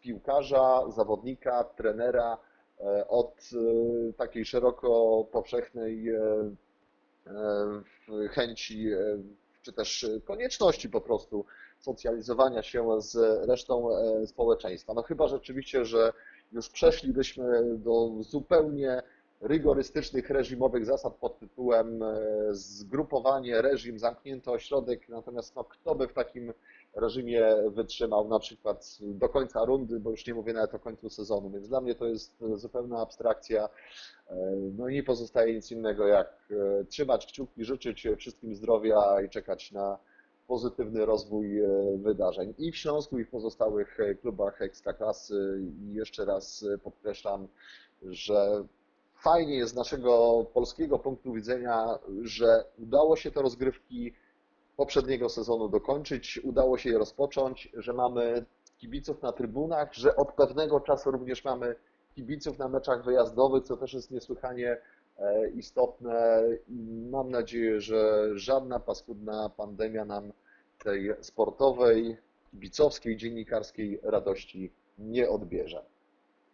[0.00, 2.38] piłkarza, zawodnika, trenera
[3.08, 3.50] od
[4.16, 6.04] takiej szeroko powszechnej
[8.30, 8.86] chęci,
[9.62, 11.44] czy też konieczności po prostu
[11.80, 13.16] socjalizowania się z
[13.48, 14.94] resztą e, społeczeństwa.
[14.94, 16.12] No chyba rzeczywiście, że
[16.52, 19.02] już przeszlibyśmy do zupełnie
[19.40, 22.16] rygorystycznych reżimowych zasad pod tytułem e,
[22.50, 26.52] zgrupowanie, reżim, zamknięty ośrodek, natomiast no, kto by w takim
[26.94, 31.50] reżimie wytrzymał na przykład do końca rundy, bo już nie mówię nawet o końcu sezonu,
[31.50, 33.68] więc dla mnie to jest zupełna abstrakcja.
[34.30, 34.36] E,
[34.78, 36.48] No i nie pozostaje nic innego jak
[36.88, 39.98] trzymać kciuki, życzyć wszystkim zdrowia i czekać na
[40.50, 45.60] pozytywny rozwój e, wydarzeń i w Śląsku, i w pozostałych e, klubach Ekstraklasy.
[45.60, 47.48] I jeszcze raz e, podkreślam,
[48.02, 48.64] że
[49.14, 54.12] fajnie jest z naszego polskiego punktu widzenia, że udało się te rozgrywki
[54.76, 58.44] poprzedniego sezonu dokończyć, udało się je rozpocząć, że mamy
[58.78, 61.74] kibiców na trybunach, że od pewnego czasu również mamy
[62.14, 64.76] kibiców na meczach wyjazdowych, co też jest niesłychanie
[65.54, 66.42] istotne
[67.10, 70.32] mam nadzieję, że żadna paskudna pandemia nam
[70.84, 72.16] tej sportowej,
[72.50, 75.82] kibicowskiej, dziennikarskiej radości nie odbierze.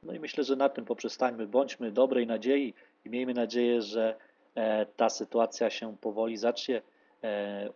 [0.02, 1.46] No i myślę, że na tym poprzestańmy.
[1.46, 4.16] Bądźmy dobrej nadziei i miejmy nadzieję, że
[4.54, 6.82] e, ta sytuacja się powoli zacznie
[7.24, 7.70] e,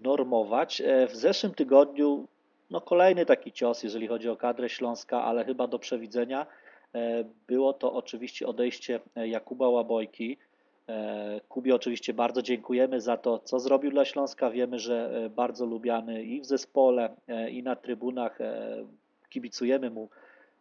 [0.00, 0.80] normować.
[0.80, 2.28] E, W zeszłym tygodniu
[2.70, 6.46] no kolejny taki cios, jeżeli chodzi o kadrę Śląska, ale chyba do przewidzenia.
[7.46, 10.38] Było to oczywiście odejście Jakuba Łabojki.
[10.88, 14.50] E, Kubie oczywiście bardzo dziękujemy za to, co zrobił dla Śląska.
[14.50, 18.38] Wiemy, że e, bardzo lubiany i w zespole, e, i na trybunach.
[19.28, 20.08] Kibicujemy mu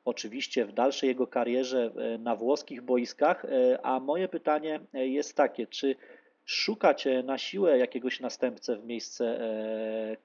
[0.05, 3.45] oczywiście w dalszej jego karierze na włoskich boiskach.
[3.83, 5.95] A moje pytanie jest takie, czy
[6.45, 9.39] szukać na siłę jakiegoś następcę w miejsce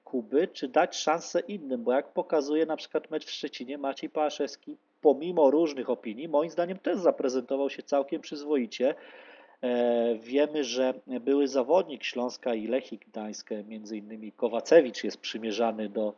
[0.03, 1.83] Kuby, czy dać szansę innym?
[1.83, 6.79] Bo jak pokazuje na przykład mecz w Szczecinie, Maciej Pałaszewski, pomimo różnych opinii, moim zdaniem
[6.79, 8.95] też zaprezentował się całkiem przyzwoicie.
[9.61, 16.13] E, Wiemy, że były zawodnik Śląska i Lechii Gdańsk, między innymi Kowacewicz jest przymierzany do,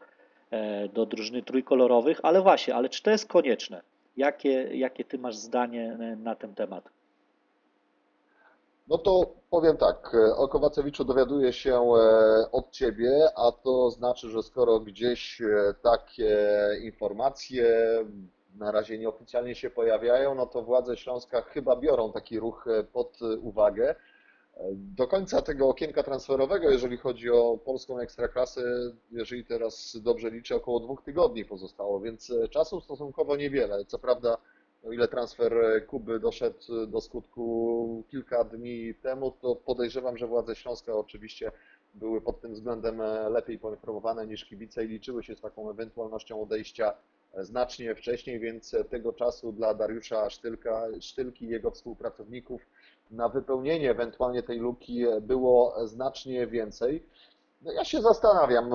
[0.51, 3.81] e, do drużyny trójkolorowych, ale właśnie, ale czy to jest konieczne?
[4.17, 6.89] Jakie, jakie ty masz zdanie e, na ten temat?
[8.87, 11.81] No to powiem tak, o Kowacewiczu dowiaduję się
[12.51, 15.41] od Ciebie, a to znaczy, że skoro gdzieś
[15.83, 16.37] takie
[16.83, 17.65] informacje
[18.55, 23.19] na razie nieoficjalnie się pojawiają, no to władze Śląska chyba biorą taki ruch e, pod
[23.41, 23.89] uwagę.
[23.89, 28.61] E, Do końca tego okienka transferowego, jeżeli chodzi o polską ekstraklasę,
[29.11, 33.85] jeżeli teraz dobrze liczę, około dwóch tygodni pozostało, więc e, czasu stosunkowo niewiele.
[33.85, 34.37] Co prawda,
[34.83, 40.55] o ile transfer e, Kuby doszedł do skutku kilka dni temu, to podejrzewam, że władze
[40.55, 41.51] Śląska oczywiście
[41.93, 46.41] były pod tym względem e, lepiej poinformowane niż kibice i liczyły się z taką ewentualnością
[46.41, 46.95] odejścia e,
[47.37, 52.61] znacznie wcześniej, więc tego czasu dla Dariusza Sztylka, Sztylki i jego współpracowników
[53.11, 57.03] na wypełnienie ewentualnie tej luki było znacznie więcej.
[57.61, 58.71] No ja się zastanawiam.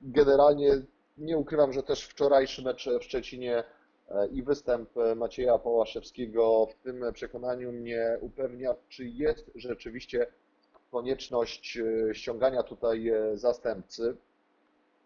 [0.00, 0.82] Generalnie
[1.18, 3.64] nie ukrywam, że też wczorajszy mecz w Szczecinie
[4.08, 10.26] e, i występ Macieja Połaszewskiego w tym przekonaniu mnie upewnia, czy jest rzeczywiście
[10.90, 14.16] konieczność e, ściągania tutaj e, zastępcy.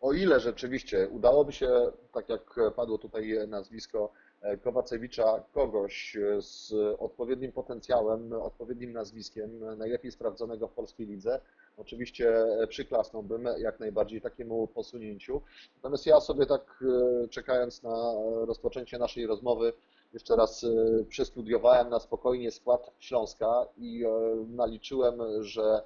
[0.00, 6.74] O ile rzeczywiście udałoby się, tak jak padło tutaj nazwisko e, Kowacewicza, kogoś e, z
[6.98, 11.40] odpowiednim potencjałem, odpowiednim nazwiskiem, e, najlepiej sprawdzonego w polskiej lidze,
[11.76, 12.34] oczywiście
[12.68, 15.42] przyklasnąłbym jak najbardziej takiemu posunięciu.
[15.76, 16.84] Natomiast ja sobie tak
[17.30, 18.12] czekając na
[18.46, 19.72] rozpoczęcie naszej rozmowy,
[20.12, 20.66] jeszcze raz
[21.08, 24.04] przestudiowałem na spokojnie skład Śląska i
[24.48, 25.82] naliczyłem, że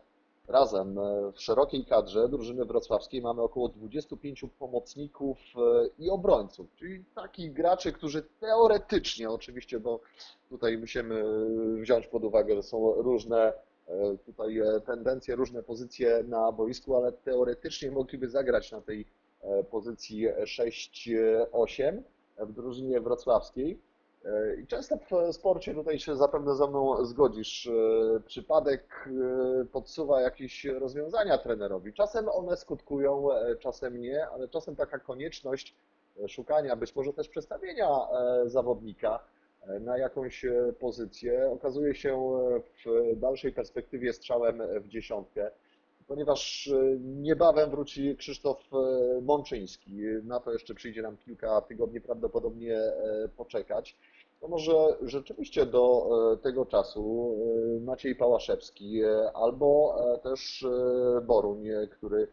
[0.48, 7.05] razem e, w szerokiej kadrze drużyny wrocławskiej mamy około 25 pomocników e, i obrońców, czyli
[7.14, 10.00] takich graczy, którzy teoretycznie, oczywiście, bo
[10.48, 11.24] tutaj musimy
[11.81, 13.52] wziąć pod uwagę, że są różne
[13.87, 19.07] e, tutaj e, tendencje, różne pozycje na boisku, ale teoretycznie mogliby zagrać na tej
[19.40, 22.02] e, pozycji 6-8
[22.38, 23.78] w drużynie wrocławskiej.
[24.25, 30.21] E, I często w sporcie, tutaj się zapewne ze mną zgodzisz, e, przypadek e, podsuwa
[30.21, 31.93] jakieś rozwiązania trenerowi.
[31.93, 35.75] Czasem one skutkują, czasem nie, ale czasem taka konieczność
[36.29, 37.89] szukania, być może też przestawienia
[38.47, 39.21] zawodnika
[39.81, 40.45] na jakąś
[40.81, 42.31] pozycję, okazuje się
[42.87, 45.51] w dalszej perspektywie strzałem w dziesiątkę,
[46.07, 48.71] ponieważ niebawem wróci Krzysztof
[49.23, 50.01] Mączyński.
[50.25, 52.79] Na to jeszcze przyjdzie nam kilka tygodni prawdopodobnie
[53.37, 53.97] poczekać.
[54.42, 57.35] To może rzeczywiście do e, tego czasu
[57.76, 60.66] e, Maciej Pałaszewski e, albo też
[61.22, 62.28] Boruń, który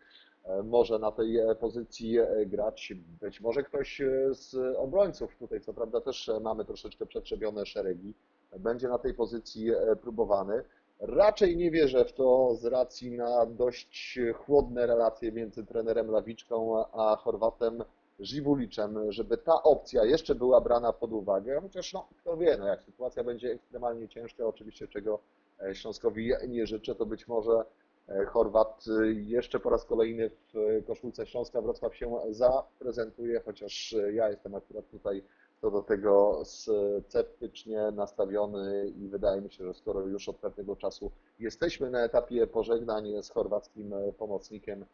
[0.63, 2.93] może na tej pozycji grać.
[3.21, 8.13] Być może ktoś z obrońców, tutaj co prawda też mamy troszeczkę przetrzebione szeregi,
[8.59, 10.63] będzie na tej pozycji próbowany.
[10.99, 17.15] Raczej nie wierzę w to z racji na dość chłodne relacje między trenerem Lawiczką a
[17.15, 17.83] Chorwatem
[18.19, 22.83] Żywuliczem, żeby ta opcja jeszcze była brana pod uwagę, chociaż no, kto wie, no, jak
[22.83, 25.19] sytuacja będzie ekstremalnie ciężka, oczywiście czego
[25.61, 27.63] e, Śląskowi nie życzę, to być może
[28.07, 34.29] e, Chorwat e, jeszcze po raz kolejny w koszulce Śląska Wrocław się zaprezentuje, chociaż ja
[34.29, 35.23] jestem akurat tutaj
[35.61, 41.11] co do tego sceptycznie nastawiony i wydaje mi się, że skoro już od pewnego czasu
[41.39, 44.85] jesteśmy na etapie pożegnań z chorwackim pomocnikiem,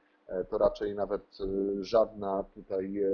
[0.50, 3.10] to raczej nawet e, żadna tutaj, e,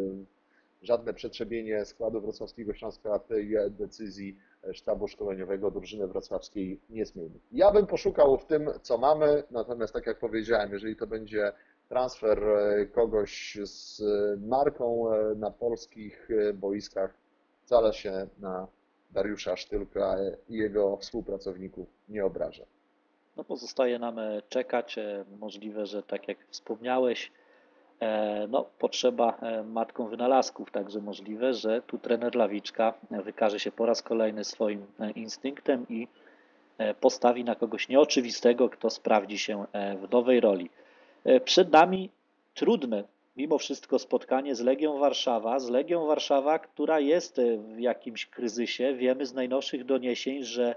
[0.82, 7.40] żadne przetrzebienie składu wrocławskiego Śląska tej e, decyzji e, sztabu szkoleniowego drużyny wrocławskiej nie zmieni.
[7.52, 11.54] Ja bym poszukał w tym, co mamy, natomiast tak jak powiedziałem, jeżeli to będzie
[11.90, 17.14] transfer e, kogoś z e, marką e, na polskich e, boiskach,
[17.66, 18.68] wcale się na
[19.12, 20.18] Dariusza Sztylka
[20.50, 22.66] i jego współpracowników nie obraża.
[23.36, 24.98] No pozostaje nam e, czekać.
[24.98, 27.32] E, Możliwe, że tak jak wspomniałeś,
[28.00, 34.02] e, no, potrzeba matką wynalazków, także możliwe, że tu trener Lawiczka wykaże się po raz
[34.02, 36.08] kolejny swoim instynktem i
[37.00, 40.70] postawi na kogoś nieoczywistego, kto sprawdzi się w nowej roli.
[41.46, 42.10] Przed nami
[42.54, 43.04] trudne
[43.38, 47.42] mimo wszystko spotkanie z Legią Warszawa, z Legią Warszawa, która jest
[47.76, 48.94] w jakimś kryzysie.
[48.94, 50.76] Wiemy z najnowszych doniesień, że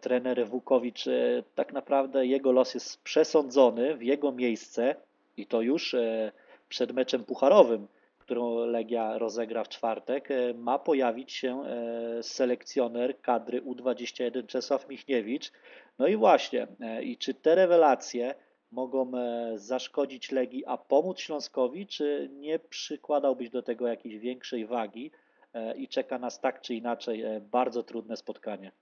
[0.00, 4.96] trener Wukowicz, e, tak naprawdę jego los jest przesądzony w jego miejsce
[5.36, 6.32] i to już e,
[6.68, 13.62] przed meczem pucharowym, którą Legia rozegra w czwartek, e, ma pojawić się e, selekcjoner kadry
[13.62, 15.52] U21 Czesław Michniewicz.
[15.98, 18.34] No i właśnie, e, i czy te rewelacje
[18.74, 25.10] mogą e, zaszkodzić Legii, a pomóc Śląskowi, czy nie przykładałbyś do tego jakiejś większej wagi
[25.54, 28.72] e, i czeka nas tak czy inaczej e, bardzo trudne spotkanie?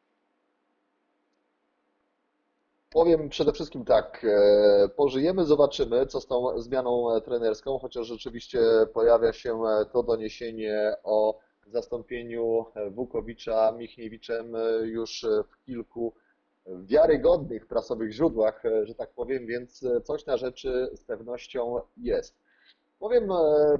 [2.93, 8.61] Powiem przede wszystkim tak, e, pożyjemy, zobaczymy, co z tą zmianą e, trenerską, chociaż rzeczywiście
[8.95, 14.53] pojawia się e, to doniesienie o zastąpieniu Wukowicza Michniewiczem
[14.83, 16.13] już w kilku
[16.67, 22.35] wiarygodnych prasowych źródłach, że tak powiem, więc coś na rzeczy z pewnością jest.
[22.99, 23.29] Powiem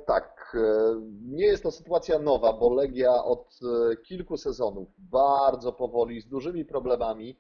[0.07, 0.57] tak,
[1.31, 3.59] nie jest to sytuacja nowa, bo Legia od
[4.03, 7.37] kilku sezonów bardzo powoli, z dużymi problemami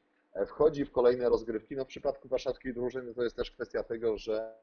[0.46, 1.76] wchodzi w kolejne rozgrywki.
[1.76, 4.54] No w przypadku warszawskiej drużyny to jest też kwestia tego, że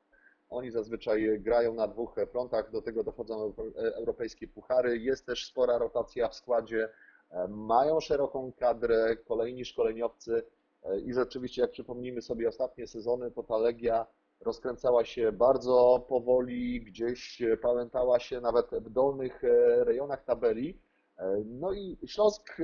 [0.49, 5.77] oni zazwyczaj grają na dwóch frontach, do tego dochodzą e, europejskie puchary, jest też spora
[5.77, 6.89] rotacja w składzie,
[7.31, 10.43] e, mają szeroką kadrę, kolejni szkoleniowcy
[10.83, 14.05] e, i rzeczywiście jak przypomnimy sobie ostatnie sezony, to ta Legia
[14.41, 20.79] rozkręcała się bardzo powoli, gdzieś e, pałętała się nawet w dolnych e, rejonach tabeli.
[21.17, 22.63] E, No i Śląsk, e,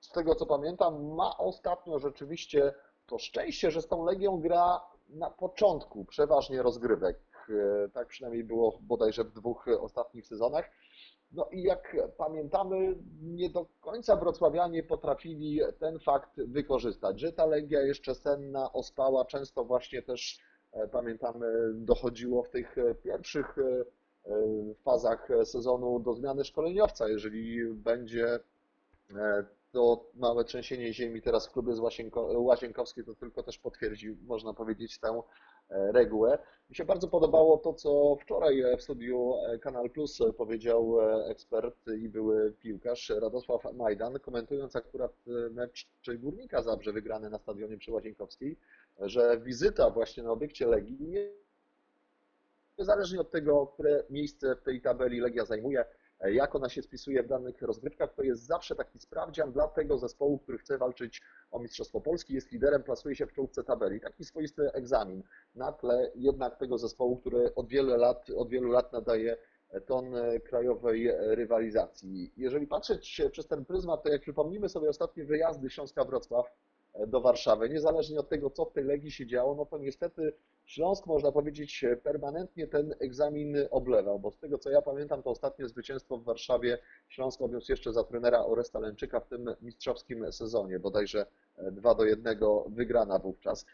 [0.00, 2.74] z tego co pamiętam, ma ostatnio rzeczywiście
[3.06, 7.18] to szczęście, że z tą Legią gra na początku przeważnie rozgrywek.
[7.48, 10.70] E, Tak przynajmniej było bodajże w dwóch ostatnich sezonach.
[11.32, 17.82] No i jak pamiętamy, nie do końca wrocławianie potrafili ten fakt wykorzystać, że ta Legia
[17.82, 20.40] jeszcze senna, ospała, często właśnie też
[20.72, 23.84] e, pamiętamy, dochodziło w tych pierwszych e,
[24.84, 27.08] fazach sezonu do zmiany szkoleniowca.
[27.08, 28.38] Jeżeli będzie
[29.72, 31.80] to małe trzęsienie ziemi teraz w klubie z
[32.34, 35.22] Łazienkowskiej, to tylko też potwierdzi, można powiedzieć, tę
[35.70, 36.38] e, regułę.
[36.70, 40.96] Mi się bardzo podobało to, co wczoraj w studiu e, Kanal Plus e, powiedział
[41.30, 45.12] ekspert i były piłkarz Radosław Majdan, komentując akurat
[45.50, 48.56] mecz Górnika Zabrze wygrany na stadionie przy Łazienkowskiej,
[49.00, 51.30] że wizyta właśnie na obiekcie Legii nie
[52.78, 55.84] niezależnie od tego, które miejsce w tej tabeli Legia zajmuje,
[56.28, 60.38] jak ona się spisuje w danych rozgrywkach, to jest zawsze taki sprawdzian dla tego zespołu,
[60.38, 64.00] który chce walczyć o Mistrzostwo Polski, jest liderem, plasuje się w czołówce tabeli.
[64.00, 65.22] Taki swoisty egzamin
[65.54, 69.36] na tle jednak tego zespołu, który od wielu lat, od wielu lat nadaje
[69.86, 72.32] ton e, krajowej e, rywalizacji.
[72.36, 76.46] Jeżeli patrzeć przez ten pryzmat, to jak przypomnimy sobie ostatnie wyjazdy Śląska Wrocław,
[77.06, 77.68] do Warszawy.
[77.68, 80.32] Niezależnie od tego, co w tej Legii się działo, no to niestety
[80.64, 85.68] Śląsk, można powiedzieć, permanentnie ten egzamin oblewał, bo z tego, co ja pamiętam, to ostatnie
[85.68, 86.78] zwycięstwo w Warszawie
[87.08, 91.26] Śląsk odniósł jeszcze za trenera Oresta Lęczyka w tym mistrzowskim sezonie, bodajże
[91.72, 92.38] 2 do 1
[92.68, 93.66] wygrana wówczas.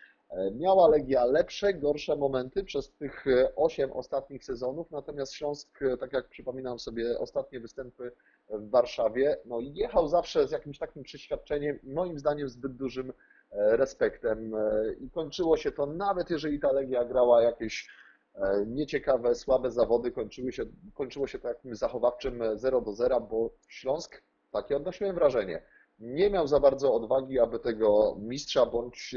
[0.52, 3.24] Miała Legia lepsze, gorsze momenty przez tych
[3.56, 8.12] 8 ostatnich sezonów, natomiast Śląsk, tak jak przypominam sobie ostatnie występy
[8.48, 13.76] w Warszawie, no jechał zawsze z jakimś takim przeświadczeniem i moim zdaniem zbyt dużym e,
[13.76, 17.88] respektem e, i kończyło się to nawet jeżeli ta Legia grała jakieś
[18.34, 20.64] e, nieciekawe, słabe zawody, kończyły się,
[20.94, 24.22] kończyło się to jakimś zachowawczym 0 do 0, bo Śląsk,
[24.52, 25.62] takie odnosiłem wrażenie,
[25.98, 29.14] nie miał za bardzo odwagi, aby tego mistrza bądź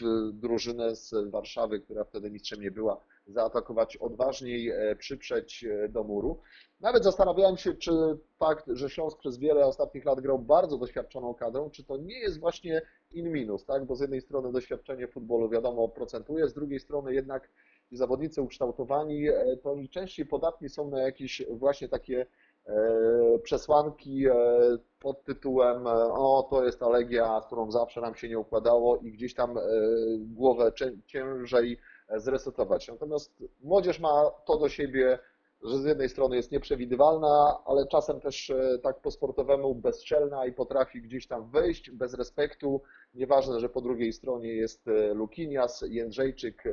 [0.00, 6.40] w drużynę z Warszawy, która wtedy mistrzem nie była, zaatakować odważniej, przyprzeć do muru.
[6.80, 7.92] Nawet zastanawiałem się, czy
[8.38, 12.40] fakt, że Śląsk przez wiele ostatnich lat grał bardzo doświadczoną kadrą, czy to nie jest
[12.40, 12.82] właśnie
[13.12, 13.84] in minus, tak?
[13.84, 17.48] Bo z jednej strony doświadczenie futbolu wiadomo procentuje, z drugiej strony jednak
[17.90, 22.26] ci zawodnicy ukształtowani, e, to oni częściej podatni są na jakieś właśnie takie e,
[23.42, 24.34] przesłanki e,
[25.00, 29.12] pod tytułem o, to jest ta Legia, z którą zawsze nam się nie układało i
[29.12, 29.54] gdzieś tam
[30.18, 30.72] głowę
[31.06, 31.78] ciężej
[32.16, 32.88] zresetować.
[32.88, 35.18] Natomiast młodzież ma to do siebie,
[35.62, 40.52] że z jednej strony jest nieprzewidywalna, ale czasem też e, tak po sportowemu bezczelna i
[40.52, 42.82] potrafi gdzieś tam wejść bez respektu.
[43.14, 46.64] Nieważne, że po drugiej stronie jest e, Lukinias, Jędrzejczyk,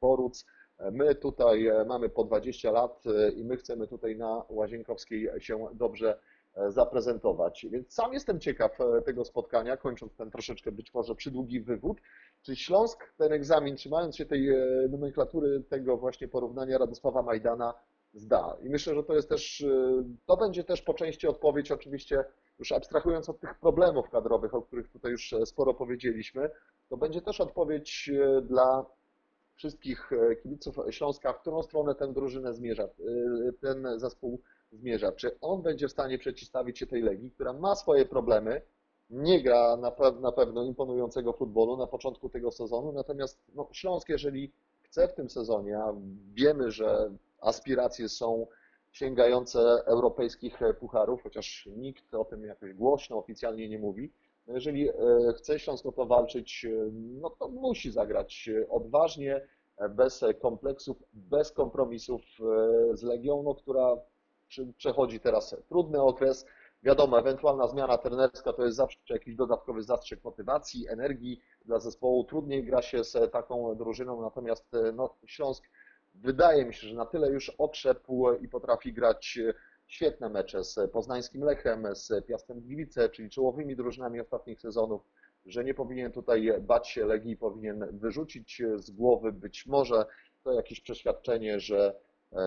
[0.00, 0.46] Boruc.
[0.82, 3.04] E, my tutaj mamy po 20 lat
[3.36, 6.18] i my chcemy tutaj na Łazienkowskiej się dobrze
[6.68, 7.66] zaprezentować.
[7.70, 12.00] Więc sam jestem ciekaw tego spotkania, kończąc ten troszeczkę być może przydługi wywód.
[12.42, 14.48] Czy Śląsk ten egzamin, trzymając się tej
[14.90, 17.74] nomenklatury, tego właśnie porównania Radosława Majdana,
[18.14, 18.56] zda.
[18.62, 19.66] I myślę, że to jest też,
[20.26, 22.24] to będzie też po części odpowiedź, oczywiście
[22.58, 26.50] już abstrahując od tych problemów kadrowych, o których tutaj już e, sporo powiedzieliśmy,
[26.88, 28.86] to będzie też odpowiedź e, dla
[29.62, 32.88] wszystkich e, kibiców Śląska, w którą stronę tę drużynę zmierza,
[33.60, 34.40] ten zespół
[34.72, 35.12] zmierza.
[35.12, 38.62] Czy on będzie w stanie przeciwstawić się tej Legii, która ma swoje problemy,
[39.10, 44.08] nie gra na, pe na pewno imponującego futbolu na początku tego sezonu, natomiast no, Śląsk,
[44.08, 44.52] jeżeli
[44.82, 45.94] chce w tym sezonie, a
[46.34, 47.10] wiemy, że
[47.40, 48.46] aspiracje są
[48.92, 54.12] sięgające europejskich pucharów, chociaż nikt o tym jakoś głośno, oficjalnie nie mówi.
[54.46, 54.92] No jeżeli e,
[55.36, 59.46] chce Śląsk o to walczyć, e, no to musi zagrać odważnie,
[59.90, 63.96] bez kompleksów, bez kompromisów e, z Legią, no, która
[64.76, 66.46] przechodzi teraz trudny okres.
[66.82, 72.24] Wiadomo, ewentualna zmiana trenerska to jest zawsze jakiś dodatkowy zastrzyk motywacji, energii dla zespołu.
[72.24, 75.64] Trudniej gra się z taką drużyną, natomiast no, Śląsk
[76.14, 79.38] wydaje mi się, że na tyle już okrzepł i potrafi grać
[79.92, 85.02] świetne mecze z poznańskim Lechem, z Piastem Gliwice, czyli czołowymi drużynami ostatnich sezonów,
[85.46, 90.06] że nie powinien tutaj bać się Legii, powinien wyrzucić z głowy być może
[90.44, 91.94] to jakieś przeświadczenie, że
[92.32, 92.38] e,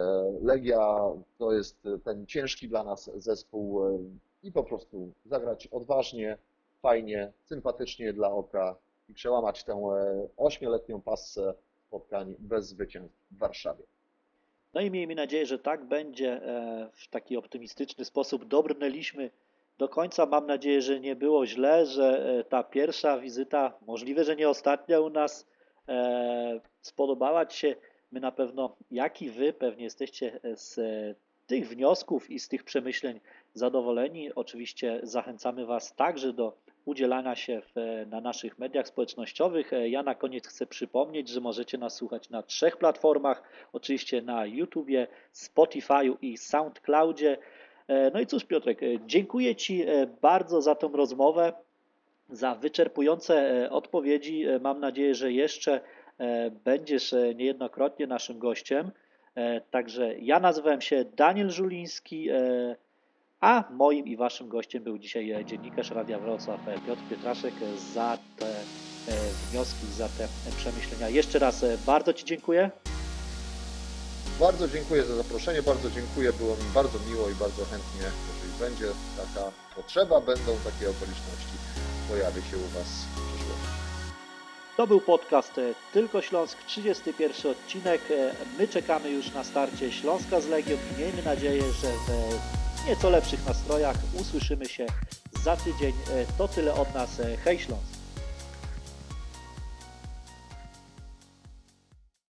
[0.42, 1.00] Legia
[1.38, 4.00] to jest ten ciężki dla nas zespół e,
[4.44, 6.38] i po prostu zagrać odważnie,
[6.82, 8.76] fajnie, sympatycznie dla oka
[9.10, 11.54] i przełamać tę e, ośmioletnią pasę
[11.88, 13.84] spotkań bez zwycięstw w Warszawie.
[14.76, 16.44] No i miejmy nadzieję, że tak będzie.
[16.44, 19.30] E, w taki optymistyczny sposób dobrnęliśmy
[19.78, 20.26] do końca.
[20.26, 25.00] Mam nadzieję, że nie było źle, że e, ta pierwsza wizyta, możliwe, że nie ostatnia
[25.00, 25.48] u nas,
[25.90, 27.76] e, spodobała Ci się.
[28.12, 30.80] My na pewno, jak i Wy, pewnie jesteście z
[31.48, 33.20] tych wniosków i z tych przemyśleń
[33.54, 34.34] zadowoleni.
[34.36, 39.72] Oczywiście zachęcamy Was także do udzielania się w, na naszych mediach społecznościowych.
[39.86, 45.08] Ja na koniec chcę przypomnieć, że możecie nas słuchać na trzech platformach, oczywiście na YouTubie,
[45.34, 47.38] Spotify'u i SoundCloudzie.
[48.14, 49.86] No i cóż Piotrek, dziękuję Ci
[50.22, 51.54] bardzo za tą rozmowę,
[52.30, 54.46] za wyczerpujące odpowiedzi.
[54.62, 55.82] Mam nadzieję, że jeszcze
[56.66, 58.92] będziesz niejednokrotnie naszym gościem.
[59.72, 62.30] Także ja nazywam się Daniel Żuliński.
[63.46, 67.54] A moim i waszym gościem był dzisiaj e, dziennikarz Radia Wrocław e, Piotr Pietraszek
[67.94, 69.16] za te e,
[69.52, 70.28] wnioski, za te
[70.58, 71.10] przemyślenia.
[71.10, 72.72] Jeszcze raz bardzo Ci dziękuję.
[74.40, 78.86] Bardzo dziękuję za zaproszenie, bardzo dziękuję, było mi bardzo miło i bardzo chętnie, jeżeli będzie
[79.18, 81.56] taka potrzeba, będą takie okoliczności,
[82.10, 83.68] pojawi się u Was w przyszłości.
[84.78, 85.54] To był podcast
[85.94, 88.02] Tylko Śląsk, 31 odcinek.
[88.60, 93.46] My czekamy już na starcie Śląska z Legią i miejmy nadzieję, że w nieco lepszych
[93.46, 93.98] nastrojach.
[94.14, 94.86] Usłyszymy się
[95.44, 95.94] za tydzień.
[96.12, 97.20] E, to tyle od nas.
[97.20, 97.95] E, hej Śląsk!